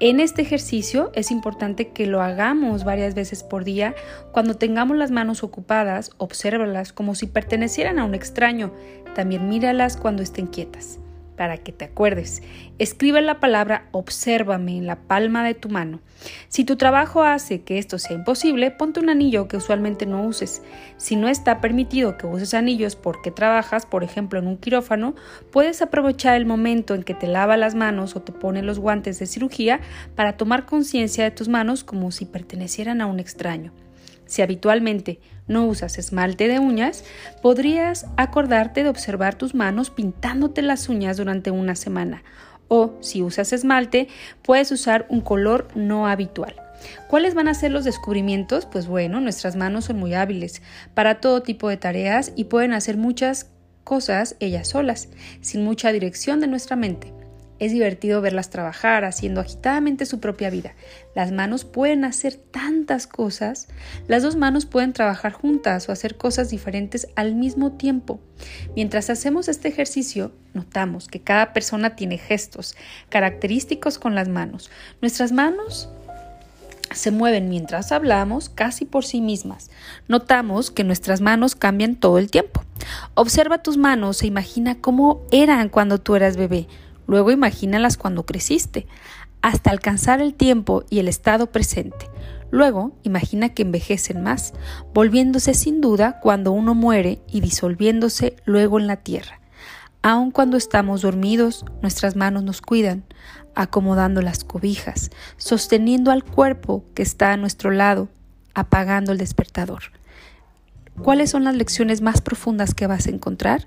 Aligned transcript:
En 0.00 0.18
este 0.18 0.42
ejercicio 0.42 1.12
es 1.14 1.30
importante 1.30 1.88
que 1.88 2.06
lo 2.06 2.20
hagamos 2.20 2.84
varias 2.84 3.14
veces 3.14 3.44
por 3.44 3.64
día. 3.64 3.94
Cuando 4.32 4.56
tengamos 4.56 4.96
las 4.96 5.10
manos 5.10 5.44
ocupadas, 5.44 6.10
obsérvalas 6.18 6.92
como 6.92 7.14
si 7.14 7.26
pertenecieran 7.26 7.98
a 7.98 8.04
un 8.04 8.14
extraño. 8.14 8.72
También 9.14 9.48
míralas 9.48 9.96
cuando 9.96 10.22
estén 10.22 10.48
quietas 10.48 10.98
para 11.36 11.58
que 11.58 11.72
te 11.72 11.84
acuerdes. 11.84 12.42
Escribe 12.78 13.20
la 13.22 13.40
palabra 13.40 13.88
obsérvame 13.92 14.76
en 14.76 14.86
la 14.86 14.96
palma 14.96 15.44
de 15.44 15.54
tu 15.54 15.68
mano. 15.68 16.00
Si 16.48 16.64
tu 16.64 16.76
trabajo 16.76 17.22
hace 17.22 17.62
que 17.62 17.78
esto 17.78 17.98
sea 17.98 18.16
imposible, 18.16 18.70
ponte 18.70 19.00
un 19.00 19.10
anillo 19.10 19.48
que 19.48 19.56
usualmente 19.56 20.06
no 20.06 20.24
uses. 20.24 20.62
Si 20.96 21.16
no 21.16 21.28
está 21.28 21.60
permitido 21.60 22.16
que 22.16 22.26
uses 22.26 22.54
anillos 22.54 22.96
porque 22.96 23.30
trabajas, 23.30 23.86
por 23.86 24.04
ejemplo, 24.04 24.38
en 24.38 24.46
un 24.46 24.56
quirófano, 24.56 25.14
puedes 25.50 25.82
aprovechar 25.82 26.36
el 26.36 26.46
momento 26.46 26.94
en 26.94 27.02
que 27.02 27.14
te 27.14 27.26
lava 27.26 27.56
las 27.56 27.74
manos 27.74 28.16
o 28.16 28.22
te 28.22 28.32
pone 28.32 28.62
los 28.62 28.78
guantes 28.78 29.18
de 29.18 29.26
cirugía 29.26 29.80
para 30.14 30.36
tomar 30.36 30.66
conciencia 30.66 31.24
de 31.24 31.30
tus 31.30 31.48
manos 31.48 31.84
como 31.84 32.10
si 32.10 32.24
pertenecieran 32.24 33.00
a 33.00 33.06
un 33.06 33.20
extraño. 33.20 33.72
Si 34.26 34.42
habitualmente 34.42 35.20
no 35.46 35.66
usas 35.66 35.98
esmalte 35.98 36.48
de 36.48 36.58
uñas, 36.58 37.04
podrías 37.42 38.06
acordarte 38.16 38.82
de 38.82 38.88
observar 38.88 39.34
tus 39.34 39.54
manos 39.54 39.90
pintándote 39.90 40.62
las 40.62 40.88
uñas 40.88 41.16
durante 41.16 41.50
una 41.50 41.76
semana. 41.76 42.22
O 42.68 42.94
si 43.00 43.22
usas 43.22 43.52
esmalte, 43.52 44.08
puedes 44.42 44.72
usar 44.72 45.06
un 45.08 45.20
color 45.20 45.68
no 45.74 46.06
habitual. 46.06 46.54
¿Cuáles 47.08 47.34
van 47.34 47.48
a 47.48 47.54
ser 47.54 47.70
los 47.70 47.84
descubrimientos? 47.84 48.66
Pues 48.66 48.86
bueno, 48.86 49.20
nuestras 49.20 49.56
manos 49.56 49.86
son 49.86 49.98
muy 49.98 50.14
hábiles 50.14 50.62
para 50.94 51.20
todo 51.20 51.42
tipo 51.42 51.68
de 51.68 51.76
tareas 51.76 52.32
y 52.36 52.44
pueden 52.44 52.72
hacer 52.72 52.96
muchas 52.96 53.50
cosas 53.84 54.36
ellas 54.40 54.68
solas, 54.68 55.08
sin 55.40 55.64
mucha 55.64 55.92
dirección 55.92 56.40
de 56.40 56.46
nuestra 56.46 56.76
mente. 56.76 57.12
Es 57.60 57.72
divertido 57.72 58.20
verlas 58.20 58.50
trabajar 58.50 59.04
haciendo 59.04 59.40
agitadamente 59.40 60.06
su 60.06 60.18
propia 60.18 60.50
vida. 60.50 60.74
Las 61.14 61.30
manos 61.30 61.64
pueden 61.64 62.04
hacer 62.04 62.34
tantas 62.34 63.06
cosas. 63.06 63.68
Las 64.08 64.22
dos 64.22 64.34
manos 64.34 64.66
pueden 64.66 64.92
trabajar 64.92 65.32
juntas 65.32 65.88
o 65.88 65.92
hacer 65.92 66.16
cosas 66.16 66.50
diferentes 66.50 67.08
al 67.14 67.34
mismo 67.34 67.72
tiempo. 67.72 68.20
Mientras 68.74 69.08
hacemos 69.08 69.48
este 69.48 69.68
ejercicio, 69.68 70.32
notamos 70.52 71.06
que 71.06 71.20
cada 71.20 71.52
persona 71.52 71.94
tiene 71.94 72.18
gestos 72.18 72.74
característicos 73.08 73.98
con 73.98 74.14
las 74.16 74.28
manos. 74.28 74.70
Nuestras 75.00 75.30
manos 75.30 75.88
se 76.92 77.10
mueven 77.10 77.48
mientras 77.48 77.92
hablamos 77.92 78.48
casi 78.48 78.84
por 78.84 79.04
sí 79.04 79.20
mismas. 79.20 79.70
Notamos 80.08 80.70
que 80.70 80.84
nuestras 80.84 81.20
manos 81.20 81.54
cambian 81.54 81.96
todo 81.96 82.18
el 82.18 82.30
tiempo. 82.30 82.64
Observa 83.14 83.62
tus 83.62 83.76
manos 83.76 84.22
e 84.22 84.26
imagina 84.26 84.76
cómo 84.80 85.22
eran 85.30 85.68
cuando 85.68 85.98
tú 85.98 86.14
eras 86.16 86.36
bebé. 86.36 86.66
Luego 87.06 87.30
imagínalas 87.30 87.96
cuando 87.96 88.26
creciste, 88.26 88.86
hasta 89.42 89.70
alcanzar 89.70 90.20
el 90.22 90.34
tiempo 90.34 90.84
y 90.88 91.00
el 91.00 91.08
estado 91.08 91.52
presente. 91.52 92.08
Luego 92.50 92.96
imagina 93.02 93.50
que 93.50 93.62
envejecen 93.62 94.22
más, 94.22 94.54
volviéndose 94.94 95.54
sin 95.54 95.80
duda 95.80 96.20
cuando 96.20 96.52
uno 96.52 96.74
muere 96.74 97.20
y 97.28 97.40
disolviéndose 97.40 98.36
luego 98.46 98.78
en 98.78 98.86
la 98.86 98.96
tierra. 98.96 99.40
Aun 100.02 100.30
cuando 100.30 100.56
estamos 100.56 101.02
dormidos, 101.02 101.64
nuestras 101.82 102.14
manos 102.14 102.42
nos 102.42 102.60
cuidan, 102.60 103.04
acomodando 103.54 104.22
las 104.22 104.44
cobijas, 104.44 105.10
sosteniendo 105.36 106.10
al 106.10 106.24
cuerpo 106.24 106.84
que 106.94 107.02
está 107.02 107.32
a 107.32 107.36
nuestro 107.36 107.70
lado, 107.70 108.08
apagando 108.54 109.12
el 109.12 109.18
despertador. 109.18 109.82
¿Cuáles 111.02 111.30
son 111.30 111.44
las 111.44 111.56
lecciones 111.56 112.02
más 112.02 112.20
profundas 112.20 112.72
que 112.72 112.86
vas 112.86 113.06
a 113.06 113.10
encontrar? 113.10 113.66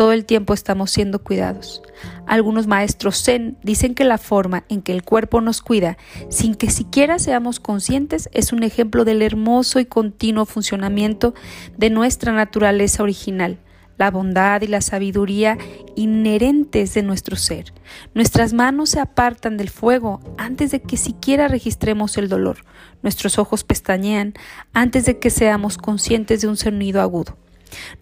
Todo 0.00 0.12
el 0.12 0.24
tiempo 0.24 0.54
estamos 0.54 0.90
siendo 0.90 1.18
cuidados. 1.18 1.82
Algunos 2.26 2.66
maestros 2.66 3.22
zen 3.22 3.58
dicen 3.62 3.94
que 3.94 4.04
la 4.04 4.16
forma 4.16 4.64
en 4.70 4.80
que 4.80 4.92
el 4.92 5.02
cuerpo 5.02 5.42
nos 5.42 5.60
cuida, 5.60 5.98
sin 6.30 6.54
que 6.54 6.70
siquiera 6.70 7.18
seamos 7.18 7.60
conscientes, 7.60 8.30
es 8.32 8.54
un 8.54 8.62
ejemplo 8.62 9.04
del 9.04 9.20
hermoso 9.20 9.78
y 9.78 9.84
continuo 9.84 10.46
funcionamiento 10.46 11.34
de 11.76 11.90
nuestra 11.90 12.32
naturaleza 12.32 13.02
original 13.02 13.58
la 13.98 14.10
bondad 14.10 14.62
y 14.62 14.68
la 14.68 14.80
sabiduría 14.80 15.58
inherentes 15.96 16.94
de 16.94 17.02
nuestro 17.02 17.36
ser. 17.36 17.74
Nuestras 18.14 18.54
manos 18.54 18.88
se 18.88 19.00
apartan 19.00 19.58
del 19.58 19.68
fuego 19.68 20.20
antes 20.38 20.70
de 20.70 20.80
que 20.80 20.96
siquiera 20.96 21.46
registremos 21.46 22.16
el 22.16 22.30
dolor. 22.30 22.64
Nuestros 23.02 23.38
ojos 23.38 23.64
pestañean 23.64 24.32
antes 24.72 25.04
de 25.04 25.18
que 25.18 25.28
seamos 25.28 25.76
conscientes 25.76 26.40
de 26.40 26.48
un 26.48 26.56
sonido 26.56 27.02
agudo. 27.02 27.36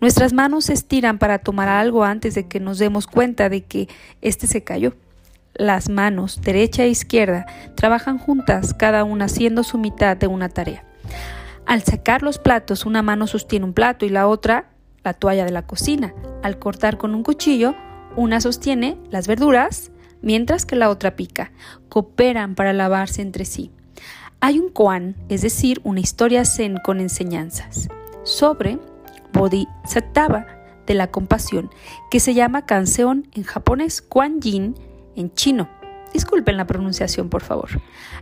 Nuestras 0.00 0.32
manos 0.32 0.66
se 0.66 0.72
estiran 0.72 1.18
para 1.18 1.38
tomar 1.38 1.68
algo 1.68 2.04
antes 2.04 2.34
de 2.34 2.46
que 2.46 2.60
nos 2.60 2.78
demos 2.78 3.06
cuenta 3.06 3.48
de 3.48 3.62
que 3.64 3.88
éste 4.20 4.46
se 4.46 4.64
cayó. 4.64 4.94
Las 5.54 5.88
manos, 5.88 6.40
derecha 6.42 6.84
e 6.84 6.88
izquierda, 6.88 7.46
trabajan 7.74 8.18
juntas, 8.18 8.74
cada 8.74 9.04
una 9.04 9.24
haciendo 9.24 9.64
su 9.64 9.78
mitad 9.78 10.16
de 10.16 10.26
una 10.26 10.48
tarea. 10.48 10.84
Al 11.66 11.82
sacar 11.82 12.22
los 12.22 12.38
platos, 12.38 12.86
una 12.86 13.02
mano 13.02 13.26
sostiene 13.26 13.66
un 13.66 13.74
plato 13.74 14.06
y 14.06 14.08
la 14.08 14.26
otra 14.26 14.70
la 15.04 15.14
toalla 15.14 15.44
de 15.44 15.52
la 15.52 15.66
cocina. 15.66 16.14
Al 16.42 16.58
cortar 16.58 16.98
con 16.98 17.14
un 17.14 17.22
cuchillo, 17.22 17.74
una 18.16 18.40
sostiene 18.40 18.98
las 19.10 19.26
verduras, 19.26 19.90
mientras 20.22 20.66
que 20.66 20.76
la 20.76 20.90
otra 20.90 21.16
pica. 21.16 21.52
Cooperan 21.88 22.54
para 22.54 22.72
lavarse 22.72 23.22
entre 23.22 23.44
sí. 23.44 23.70
Hay 24.40 24.58
un 24.58 24.68
koan, 24.70 25.16
es 25.28 25.42
decir, 25.42 25.80
una 25.82 26.00
historia 26.00 26.44
zen 26.44 26.76
con 26.76 27.00
enseñanzas, 27.00 27.88
sobre 28.22 28.78
Bodhisattva 29.38 30.47
de 30.87 30.94
la 30.94 31.06
compasión, 31.06 31.71
que 32.10 32.21
se 32.21 32.34
llama 32.34 32.66
canción 32.66 33.28
en 33.34 33.44
japonés, 33.44 34.03
Kuan 34.03 34.41
Yin 34.41 34.75
en 35.16 35.32
chino. 35.32 35.69
Disculpen 36.12 36.56
la 36.56 36.66
pronunciación, 36.66 37.28
por 37.28 37.43
favor. 37.43 37.69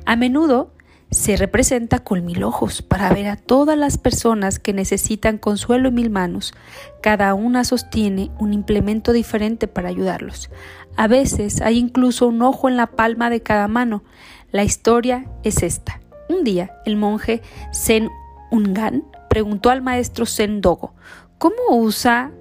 A 0.05 0.17
menudo 0.17 0.73
se 1.11 1.37
representa 1.37 2.01
con 2.01 2.25
mil 2.25 2.43
ojos 2.43 2.83
para 2.83 3.11
ver 3.11 3.29
a 3.29 3.37
todas 3.37 3.79
las 3.79 3.97
personas 3.97 4.59
que 4.59 4.73
necesitan 4.73 5.39
consuelo 5.39 5.89
en 5.89 5.95
mil 5.95 6.11
manos. 6.11 6.53
Cada 7.01 7.33
una 7.35 7.65
sostiene 7.65 8.31
un 8.39 8.53
implemento 8.53 9.13
diferente 9.13 9.69
para 9.69 9.89
ayudarlos. 9.89 10.51
A 10.97 11.07
veces 11.07 11.61
hay 11.61 11.79
incluso 11.79 12.27
un 12.27 12.43
ojo 12.43 12.69
en 12.69 12.77
la 12.77 12.89
palma 12.89 13.31
de 13.31 13.41
cada 13.41 13.69
mano. 13.69 14.03
La 14.51 14.65
historia 14.65 15.27
es 15.45 15.63
esta. 15.63 16.01
Un 16.29 16.43
día 16.43 16.73
el 16.85 16.97
monje 16.97 17.41
Zen 17.73 18.11
Ungan 18.51 19.05
preguntó 19.37 19.69
al 19.69 19.83
maestro 19.83 20.25
Zen 20.25 20.63
Dogo, 20.63 20.95
¿cómo 21.37 21.57
usa 21.69 22.33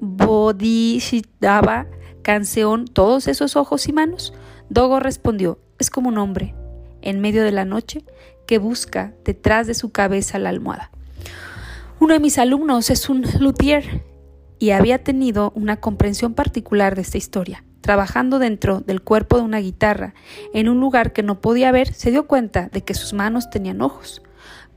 Bodhisattva 0.00 1.86
canción 2.22 2.86
todos 2.86 3.28
esos 3.28 3.54
ojos 3.54 3.86
y 3.86 3.92
manos? 3.92 4.34
Dogo 4.68 4.98
respondió, 4.98 5.60
es 5.78 5.90
como 5.90 6.08
un 6.08 6.18
hombre, 6.18 6.56
en 7.02 7.20
medio 7.20 7.44
de 7.44 7.52
la 7.52 7.64
noche 7.64 8.04
que 8.48 8.58
busca 8.58 9.14
detrás 9.24 9.68
de 9.68 9.74
su 9.74 9.92
cabeza 9.92 10.40
la 10.40 10.48
almohada. 10.48 10.90
Uno 12.00 12.14
de 12.14 12.20
mis 12.20 12.36
alumnos 12.36 12.90
es 12.90 13.08
un 13.08 13.24
luthier 13.38 14.02
y 14.58 14.70
había 14.70 15.04
tenido 15.04 15.52
una 15.54 15.76
comprensión 15.76 16.34
particular 16.34 16.96
de 16.96 17.02
esta 17.02 17.18
historia. 17.18 17.62
Trabajando 17.80 18.40
dentro 18.40 18.80
del 18.80 19.02
cuerpo 19.02 19.36
de 19.36 19.44
una 19.44 19.60
guitarra, 19.60 20.14
en 20.52 20.68
un 20.68 20.80
lugar 20.80 21.12
que 21.12 21.22
no 21.22 21.40
podía 21.40 21.70
ver, 21.70 21.94
se 21.94 22.10
dio 22.10 22.26
cuenta 22.26 22.68
de 22.72 22.82
que 22.82 22.94
sus 22.94 23.12
manos 23.12 23.50
tenían 23.50 23.82
ojos. 23.82 24.20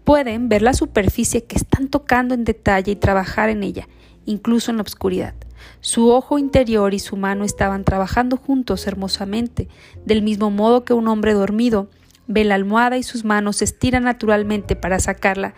Pueden 0.04 0.50
ver 0.50 0.62
la 0.62 0.74
superficie 0.74 1.46
que 1.46 1.56
están 1.56 1.88
tocando 1.88 2.34
en 2.34 2.44
detalle 2.44 2.92
y 2.92 2.96
trabajar 2.98 3.50
en 3.50 3.64
ella, 3.64 3.88
incluso 4.26 4.72
en 4.72 4.78
la 4.78 4.84
oscuridad. 4.84 5.34
Su 5.80 6.10
ojo 6.10 6.38
interior 6.38 6.94
y 6.94 7.00
su 7.00 7.16
mano 7.16 7.46
estaban 7.46 7.84
trabajando 7.84 8.38
juntos 8.38 8.86
hermosamente, 8.86 9.70
del 10.06 10.22
mismo 10.22 10.52
modo 10.52 10.84
que 10.84 10.94
un 10.94 11.08
hombre 11.08 11.34
dormido 11.34 11.90
ve 12.28 12.44
la 12.44 12.56
almohada 12.56 12.98
y 12.98 13.04
sus 13.04 13.24
manos 13.24 13.58
se 13.58 13.66
estiran 13.66 14.04
naturalmente 14.04 14.76
para 14.76 15.00
sacarla 15.00 15.54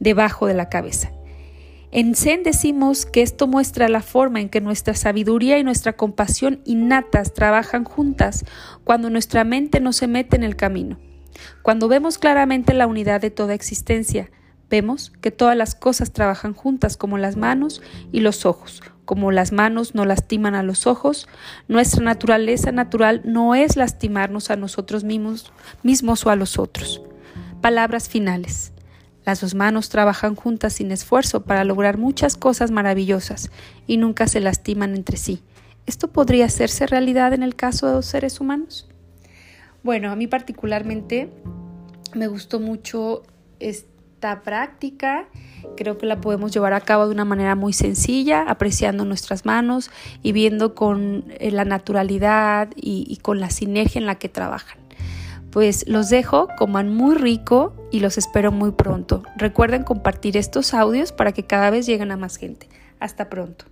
debajo 0.00 0.46
de 0.46 0.54
la 0.54 0.68
cabeza. 0.68 1.10
En 1.90 2.14
Zen 2.14 2.42
decimos 2.42 3.04
que 3.04 3.20
esto 3.20 3.46
muestra 3.46 3.88
la 3.90 4.00
forma 4.00 4.40
en 4.40 4.48
que 4.48 4.62
nuestra 4.62 4.94
sabiduría 4.94 5.58
y 5.58 5.64
nuestra 5.64 5.92
compasión 5.92 6.60
innatas 6.64 7.34
trabajan 7.34 7.84
juntas 7.84 8.46
cuando 8.84 9.10
nuestra 9.10 9.44
mente 9.44 9.78
no 9.80 9.92
se 9.92 10.06
mete 10.06 10.36
en 10.36 10.42
el 10.42 10.56
camino. 10.56 10.98
Cuando 11.62 11.88
vemos 11.88 12.18
claramente 12.18 12.74
la 12.74 12.86
unidad 12.86 13.20
de 13.20 13.30
toda 13.30 13.54
existencia, 13.54 14.30
vemos 14.70 15.12
que 15.20 15.30
todas 15.30 15.56
las 15.56 15.74
cosas 15.74 16.12
trabajan 16.12 16.54
juntas 16.54 16.96
como 16.96 17.18
las 17.18 17.36
manos 17.36 17.82
y 18.10 18.20
los 18.20 18.46
ojos, 18.46 18.82
como 19.04 19.30
las 19.30 19.52
manos 19.52 19.94
no 19.94 20.04
lastiman 20.04 20.54
a 20.54 20.62
los 20.62 20.86
ojos, 20.86 21.28
nuestra 21.68 22.02
naturaleza 22.02 22.72
natural 22.72 23.20
no 23.24 23.54
es 23.54 23.76
lastimarnos 23.76 24.50
a 24.50 24.56
nosotros 24.56 25.04
mismos, 25.04 25.52
mismos 25.82 26.24
o 26.24 26.30
a 26.30 26.36
los 26.36 26.58
otros. 26.58 27.02
Palabras 27.60 28.08
finales. 28.08 28.72
Las 29.24 29.40
dos 29.40 29.54
manos 29.54 29.88
trabajan 29.88 30.34
juntas 30.34 30.72
sin 30.72 30.90
esfuerzo 30.90 31.44
para 31.44 31.64
lograr 31.64 31.98
muchas 31.98 32.36
cosas 32.36 32.70
maravillosas 32.70 33.50
y 33.86 33.98
nunca 33.98 34.26
se 34.26 34.40
lastiman 34.40 34.94
entre 34.94 35.16
sí. 35.16 35.42
¿Esto 35.86 36.08
podría 36.08 36.46
hacerse 36.46 36.86
realidad 36.86 37.34
en 37.34 37.42
el 37.42 37.54
caso 37.54 37.88
de 37.88 37.94
los 37.94 38.06
seres 38.06 38.40
humanos? 38.40 38.88
Bueno, 39.82 40.10
a 40.10 40.16
mí 40.16 40.26
particularmente 40.26 41.30
me 42.14 42.28
gustó 42.28 42.60
mucho 42.60 43.22
esta 43.58 44.42
práctica. 44.42 45.28
Creo 45.76 45.98
que 45.98 46.06
la 46.06 46.20
podemos 46.20 46.52
llevar 46.52 46.72
a 46.72 46.80
cabo 46.80 47.06
de 47.06 47.12
una 47.12 47.24
manera 47.24 47.54
muy 47.54 47.72
sencilla, 47.72 48.42
apreciando 48.42 49.04
nuestras 49.04 49.44
manos 49.44 49.90
y 50.22 50.32
viendo 50.32 50.74
con 50.74 51.24
eh, 51.38 51.50
la 51.50 51.64
naturalidad 51.64 52.70
y, 52.76 53.06
y 53.08 53.16
con 53.16 53.40
la 53.40 53.50
sinergia 53.50 53.98
en 53.98 54.06
la 54.06 54.16
que 54.16 54.28
trabajan. 54.28 54.78
Pues 55.50 55.86
los 55.86 56.08
dejo, 56.08 56.48
coman 56.56 56.94
muy 56.94 57.14
rico 57.14 57.74
y 57.90 58.00
los 58.00 58.16
espero 58.16 58.52
muy 58.52 58.72
pronto. 58.72 59.22
Recuerden 59.36 59.82
compartir 59.82 60.36
estos 60.36 60.72
audios 60.72 61.12
para 61.12 61.32
que 61.32 61.44
cada 61.44 61.70
vez 61.70 61.86
lleguen 61.86 62.10
a 62.10 62.16
más 62.16 62.36
gente. 62.36 62.68
Hasta 63.00 63.28
pronto. 63.28 63.71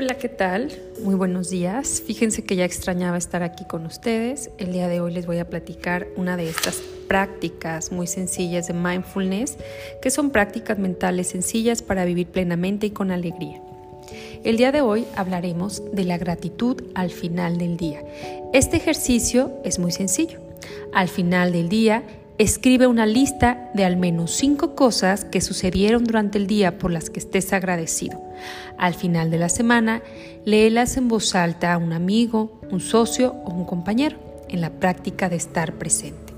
Hola, 0.00 0.14
¿qué 0.14 0.28
tal? 0.28 0.70
Muy 1.02 1.16
buenos 1.16 1.50
días. 1.50 2.00
Fíjense 2.06 2.44
que 2.44 2.54
ya 2.54 2.64
extrañaba 2.64 3.18
estar 3.18 3.42
aquí 3.42 3.64
con 3.64 3.84
ustedes. 3.84 4.48
El 4.56 4.70
día 4.70 4.86
de 4.86 5.00
hoy 5.00 5.12
les 5.12 5.26
voy 5.26 5.38
a 5.38 5.50
platicar 5.50 6.06
una 6.14 6.36
de 6.36 6.48
estas 6.48 6.76
prácticas 7.08 7.90
muy 7.90 8.06
sencillas 8.06 8.68
de 8.68 8.74
mindfulness, 8.74 9.56
que 10.00 10.12
son 10.12 10.30
prácticas 10.30 10.78
mentales 10.78 11.26
sencillas 11.30 11.82
para 11.82 12.04
vivir 12.04 12.28
plenamente 12.28 12.86
y 12.86 12.90
con 12.90 13.10
alegría. 13.10 13.60
El 14.44 14.56
día 14.56 14.70
de 14.70 14.82
hoy 14.82 15.04
hablaremos 15.16 15.82
de 15.92 16.04
la 16.04 16.16
gratitud 16.16 16.80
al 16.94 17.10
final 17.10 17.58
del 17.58 17.76
día. 17.76 18.04
Este 18.52 18.76
ejercicio 18.76 19.50
es 19.64 19.80
muy 19.80 19.90
sencillo. 19.90 20.38
Al 20.92 21.08
final 21.08 21.50
del 21.50 21.68
día, 21.68 22.04
Escribe 22.38 22.86
una 22.86 23.04
lista 23.04 23.68
de 23.74 23.84
al 23.84 23.96
menos 23.96 24.30
cinco 24.30 24.76
cosas 24.76 25.24
que 25.24 25.40
sucedieron 25.40 26.04
durante 26.04 26.38
el 26.38 26.46
día 26.46 26.78
por 26.78 26.92
las 26.92 27.10
que 27.10 27.18
estés 27.18 27.52
agradecido. 27.52 28.27
Al 28.76 28.94
final 28.94 29.30
de 29.30 29.38
la 29.38 29.48
semana, 29.48 30.02
léelas 30.44 30.96
en 30.96 31.08
voz 31.08 31.34
alta 31.34 31.72
a 31.72 31.78
un 31.78 31.92
amigo, 31.92 32.60
un 32.70 32.80
socio 32.80 33.34
o 33.44 33.50
un 33.50 33.64
compañero, 33.64 34.16
en 34.48 34.60
la 34.60 34.70
práctica 34.70 35.28
de 35.28 35.36
estar 35.36 35.74
presente. 35.74 36.32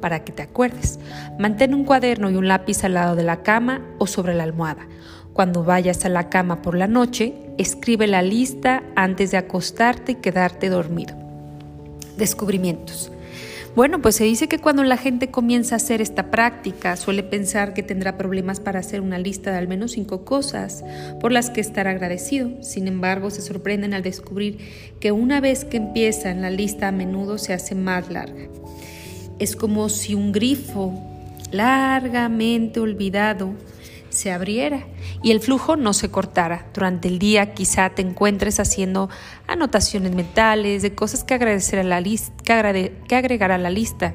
Para 0.00 0.24
que 0.24 0.32
te 0.32 0.42
acuerdes, 0.42 0.98
mantén 1.38 1.74
un 1.74 1.84
cuaderno 1.84 2.28
y 2.30 2.34
un 2.34 2.48
lápiz 2.48 2.82
al 2.84 2.94
lado 2.94 3.14
de 3.14 3.22
la 3.22 3.42
cama 3.42 3.80
o 3.98 4.06
sobre 4.06 4.34
la 4.34 4.42
almohada. 4.42 4.86
Cuando 5.32 5.64
vayas 5.64 6.04
a 6.04 6.08
la 6.08 6.28
cama 6.28 6.60
por 6.60 6.76
la 6.76 6.88
noche, 6.88 7.34
escribe 7.56 8.06
la 8.06 8.22
lista 8.22 8.82
antes 8.96 9.30
de 9.30 9.36
acostarte 9.36 10.12
y 10.12 10.14
quedarte 10.16 10.68
dormido. 10.68 11.14
Descubrimientos. 12.16 13.12
Bueno, 13.74 14.02
pues 14.02 14.16
se 14.16 14.24
dice 14.24 14.48
que 14.48 14.58
cuando 14.58 14.84
la 14.84 14.98
gente 14.98 15.30
comienza 15.30 15.74
a 15.74 15.76
hacer 15.76 16.02
esta 16.02 16.30
práctica 16.30 16.94
suele 16.96 17.22
pensar 17.22 17.72
que 17.72 17.82
tendrá 17.82 18.18
problemas 18.18 18.60
para 18.60 18.80
hacer 18.80 19.00
una 19.00 19.18
lista 19.18 19.50
de 19.50 19.56
al 19.56 19.66
menos 19.66 19.92
cinco 19.92 20.26
cosas 20.26 20.84
por 21.20 21.32
las 21.32 21.48
que 21.48 21.62
estar 21.62 21.88
agradecido. 21.88 22.62
Sin 22.62 22.86
embargo, 22.86 23.30
se 23.30 23.40
sorprenden 23.40 23.94
al 23.94 24.02
descubrir 24.02 24.58
que 25.00 25.10
una 25.10 25.40
vez 25.40 25.64
que 25.64 25.78
empiezan 25.78 26.42
la 26.42 26.50
lista 26.50 26.88
a 26.88 26.92
menudo 26.92 27.38
se 27.38 27.54
hace 27.54 27.74
más 27.74 28.10
larga. 28.10 28.46
Es 29.38 29.56
como 29.56 29.88
si 29.88 30.14
un 30.14 30.32
grifo 30.32 30.92
largamente 31.50 32.78
olvidado 32.78 33.54
se 34.12 34.32
abriera 34.32 34.84
y 35.22 35.30
el 35.30 35.40
flujo 35.40 35.76
no 35.76 35.92
se 35.92 36.10
cortara. 36.10 36.66
Durante 36.74 37.08
el 37.08 37.18
día 37.18 37.54
quizá 37.54 37.90
te 37.90 38.02
encuentres 38.02 38.60
haciendo 38.60 39.08
anotaciones 39.46 40.14
mentales 40.14 40.82
de 40.82 40.94
cosas 40.94 41.24
que, 41.24 41.34
agradecer 41.34 41.78
a 41.78 41.82
la 41.82 42.02
que, 42.02 43.16
agregar 43.16 43.52
a 43.52 43.58
la 43.58 43.70
lista. 43.70 44.14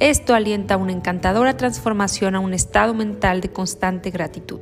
Esto 0.00 0.34
alienta 0.34 0.76
una 0.76 0.92
encantadora 0.92 1.56
transformación 1.56 2.34
a 2.34 2.40
un 2.40 2.54
estado 2.54 2.94
mental 2.94 3.40
de 3.40 3.50
constante 3.50 4.10
gratitud. 4.10 4.60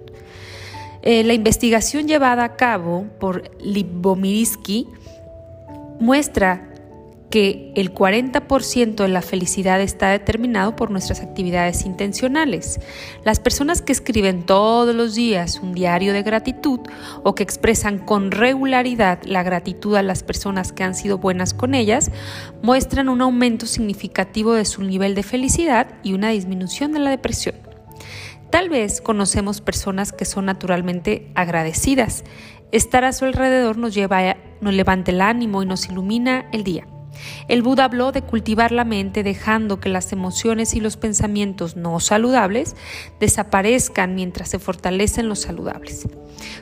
Eh, 1.02 1.22
la 1.24 1.34
investigación 1.34 2.08
llevada 2.08 2.44
a 2.44 2.56
cabo 2.56 3.06
por 3.20 3.50
Libomirsky 3.60 4.88
muestra 6.00 6.68
que 7.30 7.72
el 7.74 7.92
40% 7.92 8.94
de 8.94 9.08
la 9.08 9.22
felicidad 9.22 9.80
está 9.80 10.10
determinado 10.10 10.76
por 10.76 10.90
nuestras 10.90 11.20
actividades 11.20 11.84
intencionales. 11.84 12.80
Las 13.24 13.40
personas 13.40 13.82
que 13.82 13.92
escriben 13.92 14.44
todos 14.44 14.94
los 14.94 15.14
días 15.14 15.60
un 15.60 15.72
diario 15.72 16.12
de 16.12 16.22
gratitud 16.22 16.80
o 17.24 17.34
que 17.34 17.42
expresan 17.42 17.98
con 17.98 18.30
regularidad 18.30 19.20
la 19.24 19.42
gratitud 19.42 19.96
a 19.96 20.02
las 20.02 20.22
personas 20.22 20.72
que 20.72 20.84
han 20.84 20.94
sido 20.94 21.18
buenas 21.18 21.52
con 21.52 21.74
ellas, 21.74 22.10
muestran 22.62 23.08
un 23.08 23.20
aumento 23.20 23.66
significativo 23.66 24.54
de 24.54 24.64
su 24.64 24.82
nivel 24.82 25.14
de 25.14 25.22
felicidad 25.22 25.88
y 26.02 26.12
una 26.12 26.30
disminución 26.30 26.92
de 26.92 27.00
la 27.00 27.10
depresión. 27.10 27.56
Tal 28.50 28.68
vez 28.68 29.00
conocemos 29.00 29.60
personas 29.60 30.12
que 30.12 30.24
son 30.24 30.46
naturalmente 30.46 31.30
agradecidas. 31.34 32.24
Estar 32.70 33.04
a 33.04 33.12
su 33.12 33.24
alrededor 33.24 33.76
nos 33.76 33.94
lleva 33.94 34.30
a, 34.30 34.36
nos 34.60 34.72
levanta 34.72 35.10
el 35.10 35.20
ánimo 35.20 35.62
y 35.62 35.66
nos 35.66 35.88
ilumina 35.88 36.46
el 36.52 36.62
día. 36.62 36.86
El 37.48 37.62
Buda 37.62 37.84
habló 37.84 38.12
de 38.12 38.22
cultivar 38.22 38.72
la 38.72 38.84
mente 38.84 39.22
dejando 39.22 39.80
que 39.80 39.88
las 39.88 40.12
emociones 40.12 40.74
y 40.74 40.80
los 40.80 40.96
pensamientos 40.96 41.76
no 41.76 42.00
saludables 42.00 42.76
desaparezcan 43.20 44.14
mientras 44.14 44.48
se 44.48 44.58
fortalecen 44.58 45.28
los 45.28 45.40
saludables. 45.40 46.08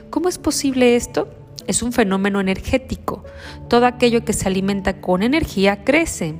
¿Cómo 0.09 0.29
es 0.29 0.37
posible 0.37 0.95
esto? 0.95 1.27
Es 1.67 1.81
un 1.81 1.93
fenómeno 1.93 2.39
energético. 2.39 3.23
Todo 3.67 3.85
aquello 3.85 4.23
que 4.23 4.33
se 4.33 4.47
alimenta 4.47 5.01
con 5.01 5.23
energía 5.23 5.83
crece 5.83 6.35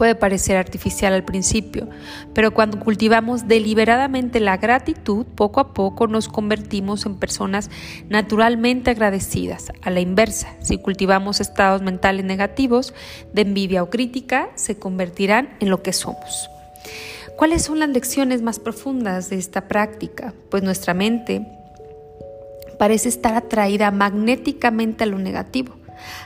puede 0.00 0.14
parecer 0.14 0.56
artificial 0.56 1.12
al 1.12 1.24
principio, 1.24 1.86
pero 2.32 2.54
cuando 2.54 2.80
cultivamos 2.80 3.46
deliberadamente 3.46 4.40
la 4.40 4.56
gratitud, 4.56 5.26
poco 5.26 5.60
a 5.60 5.74
poco 5.74 6.06
nos 6.06 6.26
convertimos 6.26 7.04
en 7.04 7.16
personas 7.16 7.68
naturalmente 8.08 8.92
agradecidas. 8.92 9.70
A 9.82 9.90
la 9.90 10.00
inversa, 10.00 10.54
si 10.62 10.78
cultivamos 10.78 11.42
estados 11.42 11.82
mentales 11.82 12.24
negativos 12.24 12.94
de 13.34 13.42
envidia 13.42 13.82
o 13.82 13.90
crítica, 13.90 14.48
se 14.54 14.78
convertirán 14.78 15.50
en 15.60 15.68
lo 15.68 15.82
que 15.82 15.92
somos. 15.92 16.48
¿Cuáles 17.36 17.60
son 17.60 17.78
las 17.78 17.90
lecciones 17.90 18.40
más 18.40 18.58
profundas 18.58 19.28
de 19.28 19.36
esta 19.36 19.68
práctica? 19.68 20.32
Pues 20.50 20.62
nuestra 20.62 20.94
mente 20.94 21.46
parece 22.78 23.10
estar 23.10 23.34
atraída 23.34 23.90
magnéticamente 23.90 25.04
a 25.04 25.08
lo 25.08 25.18
negativo 25.18 25.79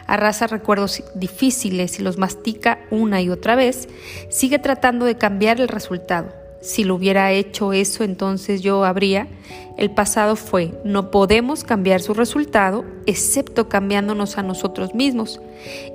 arrasa 0.07 0.47
recuerdos 0.47 1.03
difíciles 1.15 1.99
y 1.99 2.03
los 2.03 2.19
mastica 2.19 2.79
una 2.91 3.21
y 3.23 3.31
otra 3.31 3.57
vez, 3.57 3.89
sigue 4.29 4.59
tratando 4.59 5.05
de 5.05 5.17
cambiar 5.17 5.61
el 5.61 5.69
resultado. 5.69 6.33
Si 6.61 6.83
lo 6.83 6.95
hubiera 6.95 7.31
hecho 7.31 7.75
eso, 7.75 8.05
entonces 8.05 8.63
yo 8.63 8.85
habría. 8.85 9.27
El 9.77 9.91
pasado 9.91 10.35
fue, 10.35 10.73
no 10.83 11.11
podemos 11.11 11.63
cambiar 11.63 12.01
su 12.01 12.15
resultado 12.15 12.87
excepto 13.05 13.69
cambiándonos 13.69 14.39
a 14.39 14.43
nosotros 14.43 14.95
mismos. 14.95 15.43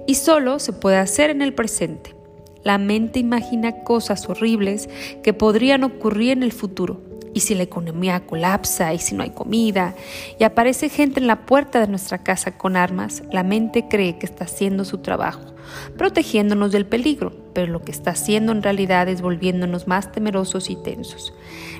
Y 0.05 0.15
solo 0.15 0.59
se 0.59 0.74
puede 0.74 0.98
hacer 0.98 1.31
en 1.31 1.41
el 1.41 1.55
presente. 1.55 2.15
La 2.63 2.77
mente 2.77 3.19
imagina 3.19 3.83
cosas 3.83 4.29
horribles 4.29 4.89
que 5.24 5.33
podrían 5.33 5.83
ocurrir 5.83 6.31
en 6.33 6.43
el 6.43 6.51
futuro 6.51 7.08
y 7.33 7.41
si 7.41 7.55
la 7.55 7.63
economía 7.63 8.25
colapsa 8.25 8.93
y 8.93 9.00
si 9.00 9.15
no 9.15 9.24
hay 9.24 9.31
comida 9.31 9.95
y 10.39 10.43
aparece 10.43 10.89
gente 10.89 11.19
en 11.19 11.27
la 11.27 11.45
puerta 11.45 11.79
de 11.79 11.88
nuestra 11.88 12.19
casa 12.19 12.57
con 12.57 12.75
armas, 12.75 13.24
la 13.31 13.43
mente 13.43 13.88
cree 13.89 14.17
que 14.17 14.25
está 14.25 14.45
haciendo 14.45 14.86
su 14.86 15.00
trabajo, 15.00 15.41
protegiéndonos 15.98 16.71
del 16.71 16.86
peligro, 16.86 17.33
pero 17.53 17.71
lo 17.71 17.81
que 17.81 17.91
está 17.91 18.12
haciendo 18.12 18.51
en 18.51 18.63
realidad 18.63 19.07
es 19.07 19.21
volviéndonos 19.21 19.88
más 19.88 20.12
temerosos 20.12 20.69
y 20.69 20.75
tensos. 20.75 21.33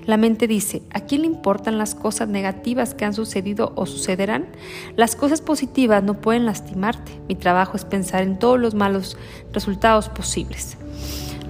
La 0.06 0.18
mente 0.18 0.48
dice, 0.48 0.82
¿a 0.92 1.02
quién 1.02 1.22
le 1.22 1.28
importan 1.28 1.78
las 1.78 1.96
cosas 1.96 2.28
negativas 2.28 2.94
que 2.94 3.06
han 3.06 3.14
sucedido 3.14 3.74
o 3.76 3.86
sucederán? 3.86 4.48
Las 4.96 5.16
cosas 5.16 5.42
positivas 5.42 6.04
no 6.04 6.20
pueden 6.20 6.46
lastimarte. 6.46 7.12
Mi 7.28 7.36
trabajo 7.36 7.78
es 7.78 7.86
pensar 7.86 8.24
en 8.24 8.40
todos 8.40 8.60
los 8.60 8.74
malos 8.74 9.18
resultados 9.54 10.10
posibles. 10.10 10.78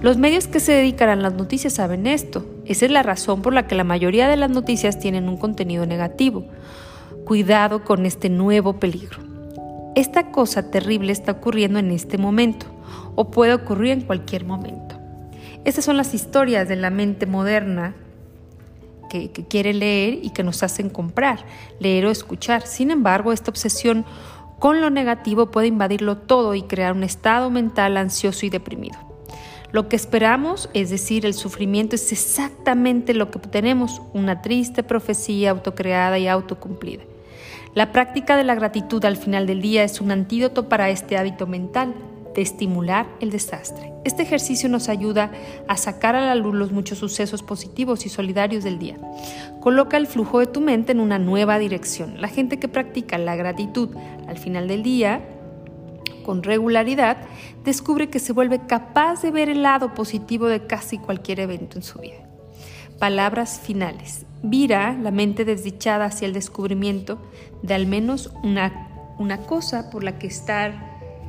Los 0.02 0.16
medios 0.16 0.46
que 0.46 0.60
se 0.60 0.72
dedican 0.72 1.10
a 1.10 1.16
las 1.16 1.34
noticias 1.34 1.74
saben 1.74 2.06
esto. 2.06 2.46
Esa 2.70 2.84
es 2.84 2.92
la 2.92 3.02
razón 3.02 3.42
por 3.42 3.52
la 3.52 3.66
que 3.66 3.74
la 3.74 3.82
mayoría 3.82 4.28
de 4.28 4.36
las 4.36 4.48
noticias 4.48 5.00
tienen 5.00 5.28
un 5.28 5.36
contenido 5.36 5.86
negativo. 5.86 6.44
Cuidado 7.24 7.82
con 7.82 8.06
este 8.06 8.28
nuevo 8.30 8.74
peligro. 8.74 9.18
Esta 9.96 10.30
cosa 10.30 10.70
terrible 10.70 11.10
está 11.10 11.32
ocurriendo 11.32 11.80
en 11.80 11.90
este 11.90 12.16
momento 12.16 12.66
o 13.16 13.32
puede 13.32 13.54
ocurrir 13.54 13.90
en 13.90 14.02
cualquier 14.02 14.44
momento. 14.44 14.94
Estas 15.64 15.84
son 15.84 15.96
las 15.96 16.14
historias 16.14 16.68
de 16.68 16.76
la 16.76 16.90
mente 16.90 17.26
moderna 17.26 17.96
que, 19.10 19.32
quiere 19.32 19.74
leer 19.74 20.20
y 20.22 20.30
que 20.30 20.44
nos 20.44 20.62
hacen 20.62 20.90
comprar, 20.90 21.44
leer 21.80 22.06
o 22.06 22.12
escuchar. 22.12 22.68
Sin 22.68 22.92
embargo, 22.92 23.32
esta 23.32 23.50
obsesión 23.50 24.04
con 24.60 24.80
lo 24.80 24.90
negativo 24.90 25.50
puede 25.50 25.66
invadirlo 25.66 26.18
todo 26.18 26.54
y 26.54 26.62
crear 26.62 26.92
un 26.92 27.02
estado 27.02 27.50
mental 27.50 27.96
ansioso 27.96 28.46
y 28.46 28.50
deprimido. 28.50 29.09
Lo 29.72 29.88
que 29.88 29.96
esperamos, 29.96 30.68
es 30.74 30.90
decir, 30.90 31.24
el 31.26 31.34
sufrimiento, 31.34 31.94
es 31.94 32.12
exactamente 32.12 33.14
lo 33.14 33.30
que 33.30 33.38
tenemos, 33.38 34.02
una 34.12 34.42
triste 34.42 34.82
profecía 34.82 35.50
autocreada 35.50 36.18
y 36.18 36.26
autocumplida. 36.26 37.02
La 37.74 37.92
práctica 37.92 38.36
de 38.36 38.42
la 38.42 38.56
gratitud 38.56 39.04
al 39.04 39.16
final 39.16 39.46
del 39.46 39.62
día 39.62 39.84
es 39.84 40.00
un 40.00 40.10
antídoto 40.10 40.68
para 40.68 40.90
este 40.90 41.16
hábito 41.16 41.46
mental 41.46 41.94
de 42.34 42.42
estimular 42.42 43.06
el 43.20 43.30
desastre. 43.30 43.92
Este 44.04 44.22
ejercicio 44.22 44.68
nos 44.68 44.88
ayuda 44.88 45.30
a 45.68 45.76
sacar 45.76 46.16
a 46.16 46.26
la 46.26 46.34
luz 46.34 46.54
los 46.54 46.72
muchos 46.72 46.98
sucesos 46.98 47.42
positivos 47.42 48.06
y 48.06 48.08
solidarios 48.08 48.64
del 48.64 48.78
día. 48.78 48.96
Coloca 49.60 49.96
el 49.96 50.06
flujo 50.06 50.40
de 50.40 50.46
tu 50.46 50.60
mente 50.60 50.92
en 50.92 51.00
una 51.00 51.18
nueva 51.18 51.58
dirección. 51.58 52.20
La 52.20 52.28
gente 52.28 52.58
que 52.58 52.68
practica 52.68 53.18
la 53.18 53.36
gratitud 53.36 53.90
al 54.26 54.38
final 54.38 54.68
del 54.68 54.82
día 54.82 55.20
con 56.22 56.42
regularidad 56.42 57.18
descubre 57.64 58.08
que 58.08 58.18
se 58.18 58.32
vuelve 58.32 58.66
capaz 58.66 59.22
de 59.22 59.30
ver 59.30 59.48
el 59.48 59.62
lado 59.62 59.94
positivo 59.94 60.46
de 60.46 60.66
casi 60.66 60.98
cualquier 60.98 61.40
evento 61.40 61.78
en 61.78 61.82
su 61.82 61.98
vida. 61.98 62.28
Palabras 62.98 63.60
finales. 63.60 64.26
Vira 64.42 64.92
la 64.92 65.10
mente 65.10 65.44
desdichada 65.44 66.06
hacia 66.06 66.26
el 66.26 66.32
descubrimiento 66.32 67.18
de 67.62 67.74
al 67.74 67.86
menos 67.86 68.32
una, 68.42 69.14
una 69.18 69.38
cosa 69.38 69.90
por 69.90 70.04
la 70.04 70.18
que 70.18 70.26
estar 70.26 70.72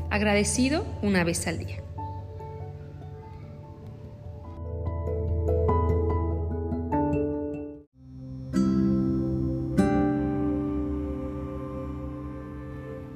agradecido 0.09 0.85
una 1.01 1.23
vez 1.23 1.47
al 1.47 1.59
día. 1.59 1.80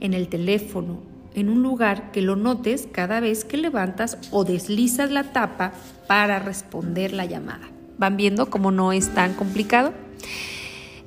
en 0.00 0.14
el 0.14 0.28
teléfono, 0.28 1.02
en 1.34 1.50
un 1.50 1.62
lugar 1.62 2.12
que 2.12 2.22
lo 2.22 2.34
notes 2.34 2.88
cada 2.90 3.20
vez 3.20 3.44
que 3.44 3.58
levantas 3.58 4.16
o 4.30 4.44
deslizas 4.44 5.10
la 5.10 5.32
tapa 5.34 5.72
para 6.06 6.38
responder 6.38 7.12
la 7.12 7.26
llamada. 7.26 7.68
¿Van 7.98 8.16
viendo 8.16 8.48
cómo 8.48 8.70
no 8.70 8.92
es 8.92 9.10
tan 9.10 9.34
complicado? 9.34 9.92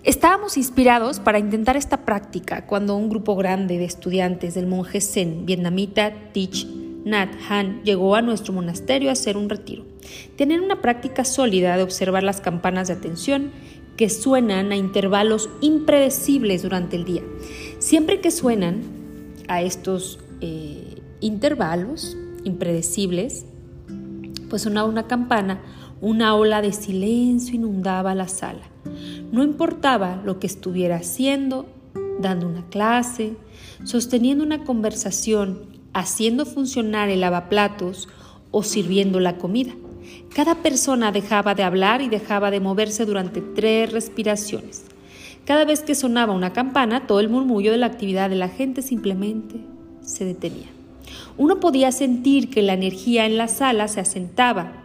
Estábamos 0.03 0.57
inspirados 0.57 1.21
para 1.21 1.39
intentar 1.39 1.77
esta 1.77 2.03
práctica 2.03 2.65
cuando 2.65 2.97
un 2.97 3.07
grupo 3.07 3.37
grande 3.37 3.77
de 3.77 3.85
estudiantes 3.85 4.53
del 4.53 4.67
monje 4.67 4.99
Zen 4.99 5.45
vietnamita 5.45 6.11
Thich 6.33 6.67
Nhat 7.05 7.29
Han 7.47 7.83
llegó 7.83 8.15
a 8.15 8.21
nuestro 8.21 8.51
monasterio 8.51 9.07
a 9.07 9.13
hacer 9.13 9.37
un 9.37 9.49
retiro. 9.49 9.85
Tenían 10.35 10.59
una 10.59 10.81
práctica 10.81 11.23
sólida 11.23 11.77
de 11.77 11.83
observar 11.83 12.23
las 12.23 12.41
campanas 12.41 12.89
de 12.89 12.95
atención 12.95 13.51
que 13.95 14.09
suenan 14.09 14.73
a 14.73 14.75
intervalos 14.75 15.49
impredecibles 15.61 16.63
durante 16.63 16.97
el 16.97 17.05
día. 17.05 17.21
Siempre 17.79 18.19
que 18.19 18.31
suenan 18.31 18.81
a 19.47 19.61
estos 19.61 20.19
eh, 20.41 21.01
intervalos 21.21 22.17
impredecibles, 22.43 23.45
pues 24.49 24.63
sonaba 24.63 24.89
una 24.89 25.07
campana, 25.07 25.61
una 26.03 26.35
ola 26.35 26.61
de 26.61 26.73
silencio 26.73 27.55
inundaba 27.55 28.13
la 28.13 28.27
sala. 28.27 28.63
No 29.31 29.41
importaba 29.41 30.21
lo 30.25 30.37
que 30.37 30.47
estuviera 30.47 30.97
haciendo, 30.97 31.65
dando 32.19 32.45
una 32.45 32.67
clase, 32.67 33.37
sosteniendo 33.85 34.43
una 34.43 34.65
conversación, 34.65 35.61
haciendo 35.93 36.45
funcionar 36.45 37.07
el 37.07 37.21
lavaplatos 37.21 38.09
o 38.51 38.63
sirviendo 38.63 39.21
la 39.21 39.37
comida. 39.37 39.71
Cada 40.35 40.55
persona 40.55 41.13
dejaba 41.13 41.55
de 41.55 41.63
hablar 41.63 42.01
y 42.01 42.09
dejaba 42.09 42.51
de 42.51 42.59
moverse 42.59 43.05
durante 43.05 43.39
tres 43.39 43.93
respiraciones. 43.93 44.83
Cada 45.45 45.63
vez 45.63 45.83
que 45.83 45.95
sonaba 45.95 46.33
una 46.33 46.51
campana, 46.51 47.07
todo 47.07 47.21
el 47.21 47.29
murmullo 47.29 47.71
de 47.71 47.77
la 47.77 47.85
actividad 47.85 48.29
de 48.29 48.35
la 48.35 48.49
gente 48.49 48.81
simplemente 48.81 49.55
se 50.01 50.25
detenía. 50.25 50.67
Uno 51.37 51.61
podía 51.61 51.93
sentir 51.93 52.49
que 52.49 52.61
la 52.61 52.73
energía 52.73 53.25
en 53.25 53.37
la 53.37 53.47
sala 53.47 53.87
se 53.87 54.01
asentaba 54.01 54.82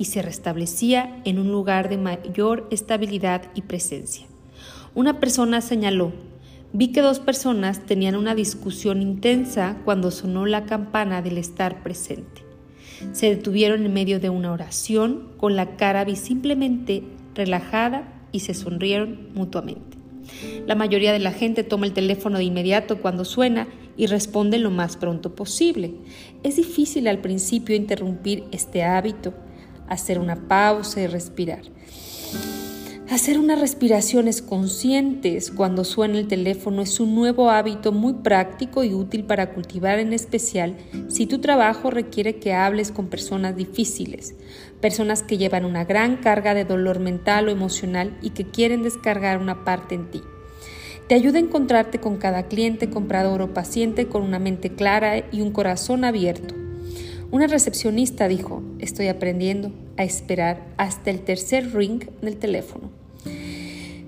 y 0.00 0.06
se 0.06 0.22
restablecía 0.22 1.20
en 1.26 1.38
un 1.38 1.52
lugar 1.52 1.90
de 1.90 1.98
mayor 1.98 2.66
estabilidad 2.70 3.42
y 3.54 3.60
presencia. 3.60 4.26
Una 4.94 5.20
persona 5.20 5.60
señaló, 5.60 6.12
vi 6.72 6.88
que 6.88 7.02
dos 7.02 7.20
personas 7.20 7.84
tenían 7.84 8.16
una 8.16 8.34
discusión 8.34 9.02
intensa 9.02 9.76
cuando 9.84 10.10
sonó 10.10 10.46
la 10.46 10.64
campana 10.64 11.20
del 11.20 11.36
estar 11.36 11.82
presente. 11.82 12.42
Se 13.12 13.28
detuvieron 13.28 13.84
en 13.84 13.92
medio 13.92 14.20
de 14.20 14.30
una 14.30 14.52
oración 14.52 15.28
con 15.36 15.54
la 15.54 15.76
cara 15.76 16.06
visiblemente 16.06 17.02
relajada 17.34 18.10
y 18.32 18.40
se 18.40 18.54
sonrieron 18.54 19.28
mutuamente. 19.34 19.98
La 20.66 20.76
mayoría 20.76 21.12
de 21.12 21.18
la 21.18 21.32
gente 21.32 21.62
toma 21.62 21.84
el 21.84 21.92
teléfono 21.92 22.38
de 22.38 22.44
inmediato 22.44 23.02
cuando 23.02 23.26
suena 23.26 23.68
y 23.98 24.06
responde 24.06 24.56
lo 24.58 24.70
más 24.70 24.96
pronto 24.96 25.34
posible. 25.34 25.92
Es 26.42 26.56
difícil 26.56 27.06
al 27.06 27.18
principio 27.18 27.76
interrumpir 27.76 28.44
este 28.50 28.82
hábito 28.82 29.34
hacer 29.90 30.18
una 30.18 30.48
pausa 30.48 31.02
y 31.02 31.06
respirar. 31.06 31.62
Hacer 33.10 33.40
unas 33.40 33.60
respiraciones 33.60 34.40
conscientes 34.40 35.50
cuando 35.50 35.82
suena 35.82 36.16
el 36.16 36.28
teléfono 36.28 36.80
es 36.80 37.00
un 37.00 37.16
nuevo 37.16 37.50
hábito 37.50 37.90
muy 37.90 38.12
práctico 38.12 38.84
y 38.84 38.94
útil 38.94 39.24
para 39.24 39.52
cultivar 39.52 39.98
en 39.98 40.12
especial 40.12 40.76
si 41.08 41.26
tu 41.26 41.40
trabajo 41.40 41.90
requiere 41.90 42.36
que 42.36 42.54
hables 42.54 42.92
con 42.92 43.08
personas 43.08 43.56
difíciles, 43.56 44.36
personas 44.80 45.24
que 45.24 45.38
llevan 45.38 45.64
una 45.64 45.84
gran 45.84 46.18
carga 46.18 46.54
de 46.54 46.64
dolor 46.64 47.00
mental 47.00 47.48
o 47.48 47.50
emocional 47.50 48.16
y 48.22 48.30
que 48.30 48.44
quieren 48.44 48.84
descargar 48.84 49.38
una 49.38 49.64
parte 49.64 49.96
en 49.96 50.08
ti. 50.12 50.22
Te 51.08 51.16
ayuda 51.16 51.38
a 51.38 51.42
encontrarte 51.42 51.98
con 51.98 52.16
cada 52.16 52.44
cliente, 52.44 52.90
comprador 52.90 53.42
o 53.42 53.52
paciente 53.52 54.06
con 54.06 54.22
una 54.22 54.38
mente 54.38 54.76
clara 54.76 55.24
y 55.32 55.40
un 55.40 55.50
corazón 55.50 56.04
abierto 56.04 56.59
una 57.30 57.46
recepcionista 57.46 58.26
dijo, 58.28 58.62
estoy 58.78 59.08
aprendiendo 59.08 59.72
a 59.96 60.04
esperar 60.04 60.66
hasta 60.76 61.10
el 61.10 61.20
tercer 61.20 61.74
ring 61.74 62.04
del 62.20 62.36
teléfono. 62.36 62.90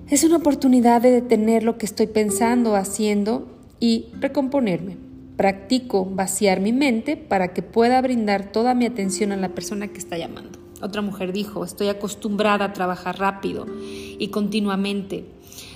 Es 0.09 0.23
una 0.23 0.37
oportunidad 0.37 1.01
de 1.01 1.11
detener 1.11 1.63
lo 1.63 1.77
que 1.77 1.85
estoy 1.85 2.07
pensando, 2.07 2.75
haciendo 2.75 3.47
y 3.79 4.07
recomponerme. 4.19 4.97
Practico 5.37 6.05
vaciar 6.05 6.59
mi 6.59 6.73
mente 6.73 7.17
para 7.17 7.53
que 7.53 7.63
pueda 7.63 8.01
brindar 8.01 8.51
toda 8.51 8.75
mi 8.75 8.85
atención 8.85 9.31
a 9.31 9.37
la 9.37 9.49
persona 9.49 9.87
que 9.87 9.97
está 9.97 10.17
llamando. 10.17 10.59
Otra 10.81 11.01
mujer 11.01 11.31
dijo, 11.31 11.63
estoy 11.63 11.87
acostumbrada 11.87 12.65
a 12.65 12.73
trabajar 12.73 13.17
rápido 13.17 13.65
y 14.19 14.27
continuamente. 14.27 15.25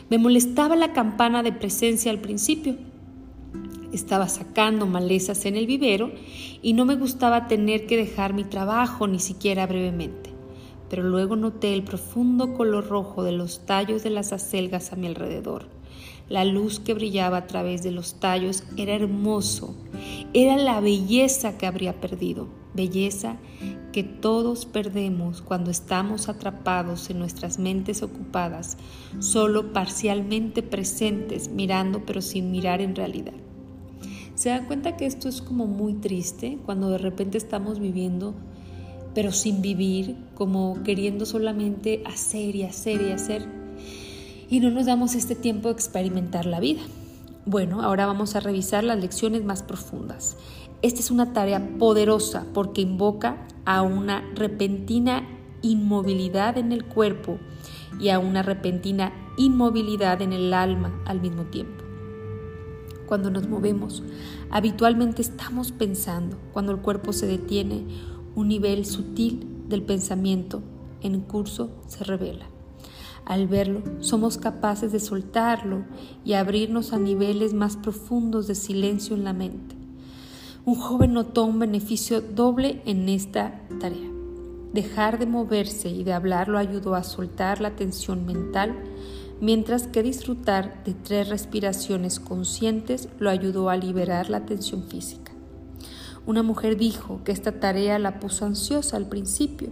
Me 0.09 0.17
molestaba 0.17 0.75
la 0.75 0.91
campana 0.91 1.43
de 1.43 1.53
presencia 1.53 2.11
al 2.11 2.19
principio. 2.19 2.75
Estaba 3.93 4.27
sacando 4.27 4.85
malezas 4.85 5.45
en 5.45 5.55
el 5.55 5.65
vivero 5.65 6.11
y 6.61 6.73
no 6.73 6.85
me 6.85 6.95
gustaba 6.95 7.47
tener 7.47 7.85
que 7.85 7.97
dejar 7.97 8.33
mi 8.33 8.43
trabajo 8.43 9.07
ni 9.07 9.19
siquiera 9.19 9.65
brevemente. 9.65 10.31
Pero 10.89 11.03
luego 11.03 11.35
noté 11.35 11.73
el 11.73 11.83
profundo 11.83 12.53
color 12.53 12.87
rojo 12.87 13.23
de 13.23 13.31
los 13.31 13.65
tallos 13.65 14.03
de 14.03 14.09
las 14.09 14.33
acelgas 14.33 14.91
a 14.91 14.95
mi 14.95 15.07
alrededor. 15.07 15.67
La 16.29 16.43
luz 16.43 16.81
que 16.81 16.93
brillaba 16.93 17.37
a 17.37 17.47
través 17.47 17.83
de 17.83 17.91
los 17.91 18.19
tallos 18.19 18.63
era 18.75 18.93
hermoso. 18.93 19.75
Era 20.33 20.57
la 20.57 20.81
belleza 20.81 21.57
que 21.57 21.65
habría 21.65 22.01
perdido. 22.01 22.49
Belleza 22.73 23.37
que 23.93 24.03
todos 24.03 24.65
perdemos 24.65 25.41
cuando 25.41 25.71
estamos 25.71 26.27
atrapados 26.27 27.09
en 27.09 27.19
nuestras 27.19 27.57
mentes 27.57 28.03
ocupadas, 28.03 28.77
solo 29.19 29.71
parcialmente 29.71 30.61
presentes, 30.61 31.49
mirando 31.49 32.05
pero 32.05 32.21
sin 32.21 32.51
mirar 32.51 32.81
en 32.81 32.95
realidad. 32.95 33.33
¿Se 34.37 34.49
dan 34.49 34.65
cuenta 34.65 34.95
que 34.95 35.07
esto 35.07 35.27
es 35.27 35.41
como 35.41 35.65
muy 35.65 35.95
triste 35.95 36.59
cuando 36.63 36.91
de 36.91 36.99
repente 36.99 37.39
estamos 37.39 37.79
viviendo 37.79 38.35
pero 39.15 39.31
sin 39.31 39.63
vivir, 39.63 40.15
como 40.35 40.83
queriendo 40.83 41.25
solamente 41.25 42.03
hacer 42.05 42.55
y 42.55 42.61
hacer 42.61 43.01
y 43.01 43.11
hacer? 43.11 43.47
Y 44.47 44.59
no 44.59 44.69
nos 44.69 44.85
damos 44.85 45.15
este 45.15 45.33
tiempo 45.33 45.69
de 45.69 45.73
experimentar 45.73 46.45
la 46.45 46.59
vida. 46.59 46.81
Bueno, 47.47 47.81
ahora 47.81 48.05
vamos 48.05 48.35
a 48.35 48.39
revisar 48.39 48.83
las 48.83 48.99
lecciones 48.99 49.43
más 49.43 49.63
profundas. 49.63 50.37
Esta 50.83 50.99
es 50.99 51.09
una 51.09 51.33
tarea 51.33 51.75
poderosa 51.79 52.45
porque 52.53 52.81
invoca 52.81 53.47
a 53.65 53.81
una 53.81 54.21
repentina 54.35 55.27
inmovilidad 55.63 56.59
en 56.59 56.73
el 56.73 56.85
cuerpo 56.85 57.39
y 57.99 58.09
a 58.09 58.19
una 58.19 58.43
repentina 58.43 59.13
inmovilidad 59.35 60.21
en 60.21 60.31
el 60.31 60.53
alma 60.53 61.01
al 61.07 61.21
mismo 61.21 61.45
tiempo. 61.45 61.86
Cuando 63.07 63.31
nos 63.31 63.47
movemos, 63.47 64.03
habitualmente 64.51 65.23
estamos 65.23 65.71
pensando. 65.71 66.37
Cuando 66.53 66.71
el 66.71 66.79
cuerpo 66.79 67.13
se 67.13 67.25
detiene, 67.25 67.83
un 68.35 68.49
nivel 68.49 68.85
sutil 68.85 69.47
del 69.67 69.81
pensamiento 69.81 70.61
en 71.01 71.19
curso 71.21 71.71
se 71.87 72.03
revela. 72.03 72.45
Al 73.25 73.47
verlo, 73.47 73.81
somos 73.99 74.37
capaces 74.37 74.91
de 74.91 74.99
soltarlo 74.99 75.85
y 76.23 76.33
abrirnos 76.33 76.93
a 76.93 76.99
niveles 76.99 77.53
más 77.53 77.75
profundos 77.77 78.47
de 78.47 78.55
silencio 78.55 79.15
en 79.15 79.23
la 79.23 79.33
mente 79.33 79.77
un 80.67 80.75
joven 80.75 81.13
notó 81.13 81.45
un 81.45 81.59
beneficio 81.59 82.19
doble 82.19 82.81
en 82.83 83.07
esta 83.07 83.61
tarea. 83.79 84.11
Dejar 84.73 85.17
de 85.17 85.25
moverse 85.25 85.87
y 85.87 86.03
de 86.03 86.11
hablar 86.11 86.49
lo 86.49 86.57
ayudó 86.57 86.95
a 86.95 87.03
soltar 87.03 87.61
la 87.61 87.77
tensión 87.77 88.25
mental, 88.25 88.75
mientras 89.39 89.87
que 89.87 90.03
disfrutar 90.03 90.83
de 90.83 90.93
tres 90.93 91.29
respiraciones 91.29 92.19
conscientes 92.19 93.09
lo 93.19 93.29
ayudó 93.29 93.69
a 93.69 93.77
liberar 93.77 94.29
la 94.29 94.45
tensión 94.45 94.83
física. 94.83 95.31
Una 96.25 96.43
mujer 96.43 96.77
dijo 96.77 97.21
que 97.23 97.31
esta 97.31 97.53
tarea 97.53 97.99
la 97.99 98.19
puso 98.19 98.45
ansiosa 98.45 98.97
al 98.97 99.07
principio. 99.07 99.69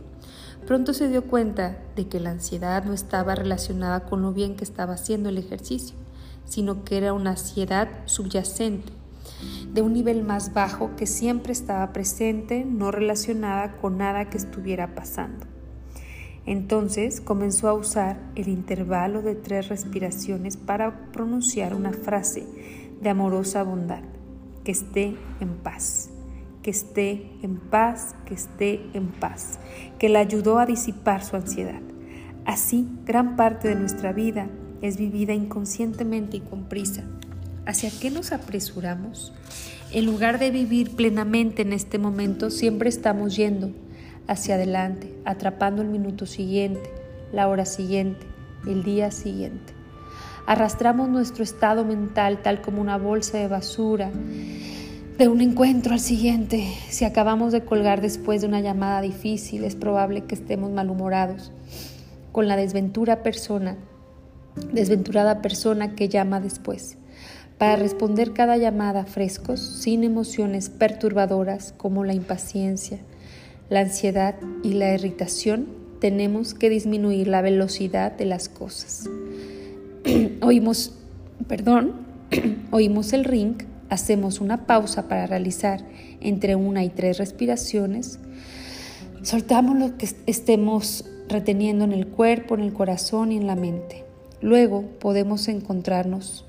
Pronto 0.65 0.93
se 0.93 1.09
dio 1.09 1.23
cuenta 1.25 1.77
de 1.95 2.07
que 2.07 2.19
la 2.19 2.31
ansiedad 2.31 2.85
no 2.85 2.93
estaba 2.93 3.35
relacionada 3.35 4.05
con 4.05 4.21
lo 4.21 4.31
bien 4.31 4.55
que 4.55 4.63
estaba 4.63 4.93
haciendo 4.93 5.29
el 5.29 5.37
ejercicio, 5.37 5.95
sino 6.45 6.83
que 6.83 6.97
era 6.97 7.13
una 7.13 7.31
ansiedad 7.31 7.89
subyacente 8.05 8.93
de 9.73 9.81
un 9.81 9.93
nivel 9.93 10.23
más 10.23 10.53
bajo 10.53 10.95
que 10.95 11.07
siempre 11.07 11.51
estaba 11.51 11.91
presente, 11.91 12.63
no 12.65 12.91
relacionada 12.91 13.75
con 13.77 13.97
nada 13.97 14.29
que 14.29 14.37
estuviera 14.37 14.95
pasando. 14.95 15.54
Entonces 16.45 17.21
comenzó 17.21 17.67
a 17.67 17.73
usar 17.73 18.19
el 18.35 18.47
intervalo 18.47 19.21
de 19.21 19.35
tres 19.35 19.69
respiraciones 19.69 20.57
para 20.57 21.11
pronunciar 21.11 21.73
una 21.73 21.91
frase 21.91 22.45
de 23.01 23.09
amorosa 23.09 23.63
bondad, 23.63 24.03
que 24.63 24.71
esté 24.71 25.15
en 25.39 25.55
paz, 25.63 26.09
que 26.61 26.69
esté 26.69 27.31
en 27.41 27.57
paz, 27.57 28.15
que 28.25 28.35
esté 28.35 28.81
en 28.93 29.07
paz, 29.07 29.59
que 29.97 30.09
la 30.09 30.19
ayudó 30.19 30.59
a 30.59 30.65
disipar 30.65 31.23
su 31.23 31.35
ansiedad. 31.35 31.81
Así, 32.45 32.87
gran 33.05 33.35
parte 33.35 33.67
de 33.67 33.75
nuestra 33.75 34.13
vida 34.13 34.47
es 34.81 34.97
vivida 34.97 35.33
inconscientemente 35.33 36.37
y 36.37 36.41
con 36.41 36.65
prisa, 36.65 37.03
¿Hacia 37.65 37.89
qué 37.89 38.11
nos 38.11 38.31
apresuramos? 38.31 39.33
En 39.91 40.05
lugar 40.05 40.37
de 40.37 40.51
vivir 40.51 40.95
plenamente 40.95 41.63
en 41.63 41.73
este 41.73 41.97
momento, 41.97 42.51
siempre 42.51 42.89
estamos 42.89 43.35
yendo 43.35 43.71
hacia 44.27 44.55
adelante, 44.55 45.13
atrapando 45.25 45.81
el 45.81 45.89
minuto 45.89 46.25
siguiente, 46.25 46.89
la 47.31 47.47
hora 47.47 47.65
siguiente, 47.65 48.25
el 48.67 48.83
día 48.83 49.11
siguiente. 49.11 49.73
Arrastramos 50.47 51.09
nuestro 51.09 51.43
estado 51.43 51.85
mental 51.85 52.41
tal 52.41 52.61
como 52.61 52.81
una 52.81 52.97
bolsa 52.97 53.37
de 53.37 53.47
basura 53.47 54.11
de 55.17 55.27
un 55.27 55.41
encuentro 55.41 55.93
al 55.93 55.99
siguiente. 55.99 56.67
Si 56.89 57.05
acabamos 57.05 57.51
de 57.51 57.63
colgar 57.63 58.01
después 58.01 58.41
de 58.41 58.47
una 58.47 58.59
llamada 58.59 59.01
difícil, 59.01 59.63
es 59.63 59.75
probable 59.75 60.25
que 60.25 60.35
estemos 60.35 60.71
malhumorados 60.71 61.51
con 62.31 62.47
la 62.47 62.57
desventura 62.57 63.23
persona, 63.23 63.77
desventurada 64.73 65.41
persona 65.41 65.95
que 65.95 66.09
llama 66.09 66.39
después 66.39 66.97
para 67.57 67.77
responder 67.77 68.33
cada 68.33 68.57
llamada 68.57 69.05
frescos, 69.05 69.61
sin 69.61 70.03
emociones 70.03 70.69
perturbadoras 70.69 71.73
como 71.77 72.03
la 72.03 72.13
impaciencia, 72.13 72.99
la 73.69 73.81
ansiedad 73.81 74.35
y 74.63 74.73
la 74.73 74.93
irritación, 74.93 75.67
tenemos 75.99 76.53
que 76.53 76.69
disminuir 76.69 77.27
la 77.27 77.41
velocidad 77.41 78.11
de 78.11 78.25
las 78.25 78.49
cosas. 78.49 79.09
oímos, 80.41 80.93
perdón, 81.47 81.93
oímos 82.71 83.13
el 83.13 83.23
ring, 83.23 83.55
hacemos 83.89 84.41
una 84.41 84.65
pausa 84.65 85.07
para 85.07 85.27
realizar 85.27 85.85
entre 86.21 86.55
una 86.55 86.83
y 86.83 86.89
tres 86.89 87.17
respiraciones, 87.17 88.19
soltamos 89.21 89.77
lo 89.77 89.97
que 89.97 90.09
estemos 90.25 91.05
reteniendo 91.27 91.85
en 91.85 91.91
el 91.91 92.07
cuerpo, 92.07 92.55
en 92.55 92.61
el 92.61 92.73
corazón 92.73 93.31
y 93.31 93.37
en 93.37 93.47
la 93.47 93.55
mente. 93.55 94.03
Luego 94.41 94.83
podemos 94.99 95.47
encontrarnos 95.47 96.45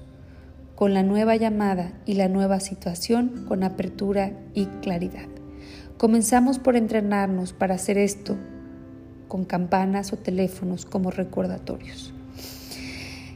con 0.74 0.92
la 0.92 1.02
nueva 1.02 1.36
llamada 1.36 1.94
y 2.04 2.14
la 2.14 2.28
nueva 2.28 2.60
situación 2.60 3.46
con 3.48 3.64
apertura 3.64 4.32
y 4.52 4.66
claridad. 4.82 5.35
Comenzamos 5.98 6.58
por 6.58 6.76
entrenarnos 6.76 7.54
para 7.54 7.76
hacer 7.76 7.96
esto 7.96 8.36
con 9.28 9.46
campanas 9.46 10.12
o 10.12 10.18
teléfonos 10.18 10.84
como 10.84 11.10
recordatorios. 11.10 12.12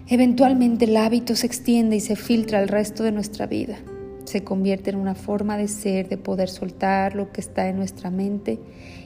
Eventualmente 0.08 0.84
el 0.84 0.98
hábito 0.98 1.36
se 1.36 1.46
extiende 1.46 1.96
y 1.96 2.00
se 2.00 2.16
filtra 2.16 2.58
al 2.58 2.68
resto 2.68 3.02
de 3.02 3.12
nuestra 3.12 3.46
vida. 3.46 3.76
Se 4.24 4.44
convierte 4.44 4.90
en 4.90 4.96
una 4.96 5.14
forma 5.14 5.56
de 5.56 5.68
ser, 5.68 6.10
de 6.10 6.18
poder 6.18 6.50
soltar 6.50 7.16
lo 7.16 7.32
que 7.32 7.40
está 7.40 7.66
en 7.68 7.76
nuestra 7.76 8.10
mente 8.10 8.58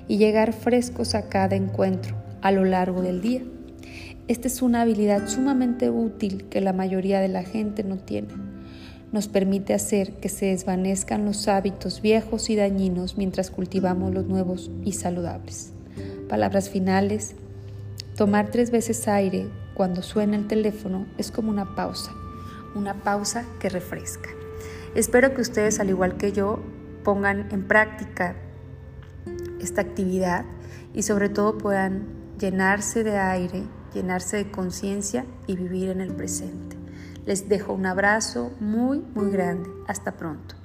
y 0.09 0.19
llegar 0.19 0.53
frescos 0.53 1.15
a 1.15 1.29
cada 1.29 1.55
encuentro 1.55 2.17
a 2.43 2.51
lo 2.51 2.65
largo 2.65 3.03
del 3.03 3.21
día. 3.21 3.43
Esta 4.27 4.49
es 4.49 4.63
una 4.63 4.83
habilidad 4.83 5.29
sumamente 5.29 5.91
útil 5.91 6.49
que 6.49 6.61
la 6.61 6.73
mayoría 6.73 7.21
de 7.21 7.29
la 7.29 7.45
gente 7.45 7.85
no 7.85 7.99
tiene. 7.99 8.54
Nos 9.15 9.29
permite 9.29 9.75
hacer 9.75 10.15
que 10.15 10.29
se 10.29 10.47
desvanezcan 10.47 11.25
los 11.25 11.47
hábitos 11.47 12.03
viejos 12.03 12.51
y 12.51 12.57
dañinos 12.57 13.17
mientras 13.17 13.53
cultivamos 13.53 14.13
los 14.13 14.27
nuevos 14.27 14.73
y 14.83 14.91
saludables. 14.91 15.73
Palabras 16.29 16.69
finales. 16.69 17.37
Tomar 18.17 18.51
tres 18.51 18.73
veces 18.73 19.07
aire 19.07 19.47
cuando 19.75 20.03
suena 20.03 20.37
el 20.37 20.49
teléfono 20.49 21.07
es 21.17 21.31
como 21.31 21.51
una 21.51 21.77
pausa, 21.77 22.11
una 22.75 23.05
pausa 23.05 23.45
que 23.61 23.69
refresca. 23.69 24.31
Espero 24.97 25.33
que 25.33 25.43
ustedes, 25.43 25.79
al 25.79 25.91
igual 25.91 26.17
que 26.17 26.33
yo, 26.33 26.59
pongan 27.05 27.47
en 27.53 27.69
práctica 27.69 28.35
esta 29.61 29.81
actividad 29.83 30.45
y 30.93 31.05
sobre 31.05 31.29
todo 31.29 31.57
puedan 31.57 32.09
llenarse 32.41 33.05
de 33.05 33.17
aire 33.17 33.63
llenarse 33.95 34.39
de 34.39 34.51
conciencia 34.51 35.25
y 35.47 35.55
vivir 35.55 35.91
en 35.91 36.01
el 36.01 36.13
presente. 36.13 36.74
Les 37.27 37.49
dejo 37.49 37.73
un 37.73 37.87
abrazo 37.87 38.53
muy, 38.61 39.03
muy 39.15 39.31
grande. 39.31 39.71
Hasta 39.87 40.13
pronto. 40.13 40.64